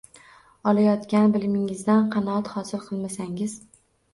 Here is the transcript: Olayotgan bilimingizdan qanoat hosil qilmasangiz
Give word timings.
Olayotgan 0.69 1.35
bilimingizdan 1.35 2.09
qanoat 2.17 2.51
hosil 2.55 2.83
qilmasangiz 2.89 3.55